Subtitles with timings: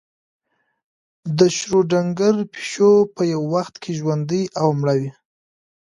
[1.37, 5.11] د شروډنګر پیشو په یو وخت کې ژوندۍ او مړه وي.